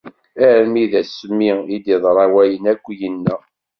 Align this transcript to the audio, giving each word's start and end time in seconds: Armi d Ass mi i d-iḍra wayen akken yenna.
Armi 0.47 0.85
d 0.91 0.93
Ass 1.01 1.15
mi 1.37 1.51
i 1.75 1.77
d-iḍra 1.85 2.25
wayen 2.33 2.63
akken 2.73 2.91
yenna. 2.99 3.35